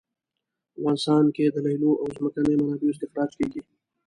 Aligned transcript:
افغانستان 0.77 1.23
کې 1.35 1.45
د 1.49 1.57
لیلیو 1.65 1.99
او 2.01 2.07
ځمکنیو 2.17 2.59
منابعو 2.61 2.93
استخراج 2.93 3.31
کیږي 3.39 3.61